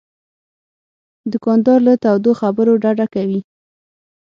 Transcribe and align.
دوکاندار 1.31 1.79
له 1.87 1.93
تودو 2.03 2.31
خبرو 2.41 2.73
ډډه 2.83 3.05
کوي. 3.13 3.39